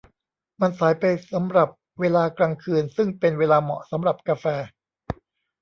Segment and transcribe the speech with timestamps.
[0.61, 1.69] มันสายไปสำหรับ
[1.99, 4.45] เวลากลางคืนซึ่งเป็นเวลาเหมาะสำหรับกาแฟ